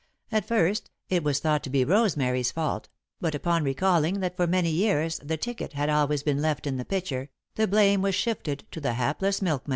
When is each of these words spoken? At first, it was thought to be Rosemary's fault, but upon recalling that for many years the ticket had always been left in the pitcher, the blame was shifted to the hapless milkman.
At 0.31 0.47
first, 0.47 0.89
it 1.09 1.23
was 1.23 1.39
thought 1.41 1.61
to 1.61 1.69
be 1.69 1.85
Rosemary's 1.85 2.51
fault, 2.51 2.89
but 3.19 3.35
upon 3.35 3.63
recalling 3.63 4.19
that 4.21 4.35
for 4.35 4.47
many 4.47 4.71
years 4.71 5.19
the 5.23 5.37
ticket 5.37 5.73
had 5.73 5.91
always 5.91 6.23
been 6.23 6.41
left 6.41 6.65
in 6.65 6.77
the 6.77 6.85
pitcher, 6.85 7.29
the 7.53 7.67
blame 7.67 8.01
was 8.01 8.15
shifted 8.15 8.63
to 8.71 8.81
the 8.81 8.93
hapless 8.93 9.43
milkman. 9.43 9.69